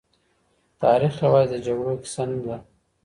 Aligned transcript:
تاريخ 0.81 1.13
يوازې 1.23 1.47
د 1.51 1.55
جګړو 1.65 1.93
کيسه 2.03 2.23
نه 2.29 2.37
ده. 2.45 2.57